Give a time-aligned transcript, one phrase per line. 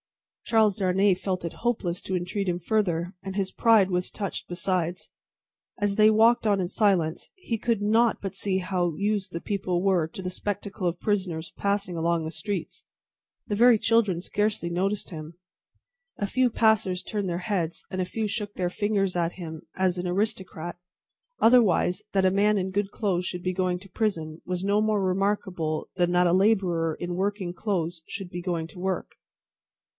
[0.45, 5.07] Charles Darnay felt it hopeless to entreat him further, and his pride was touched besides.
[5.79, 9.81] As they walked on in silence, he could not but see how used the people
[9.81, 12.83] were to the spectacle of prisoners passing along the streets.
[13.47, 15.35] The very children scarcely noticed him.
[16.17, 19.97] A few passers turned their heads, and a few shook their fingers at him as
[19.97, 20.77] an aristocrat;
[21.39, 25.01] otherwise, that a man in good clothes should be going to prison, was no more
[25.03, 29.13] remarkable than that a labourer in working clothes should be going to work.